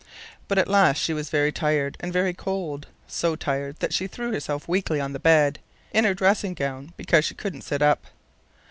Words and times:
But 0.47 0.57
at 0.57 0.67
last 0.67 0.97
she 0.97 1.13
was 1.13 1.29
very 1.29 1.51
tired 1.51 1.95
and 1.99 2.11
very 2.11 2.33
cold, 2.33 2.87
so 3.05 3.35
tired 3.35 3.75
that 3.81 3.93
she 3.93 4.07
threw 4.07 4.31
herself 4.31 4.67
weakly 4.67 4.99
on 4.99 5.13
the 5.13 5.19
bed, 5.19 5.59
in 5.93 6.05
her 6.05 6.15
dressing 6.15 6.55
gown, 6.55 6.91
because 6.97 7.23
she 7.23 7.35
couldn't 7.35 7.61
sit 7.61 7.83
up. 7.83 8.05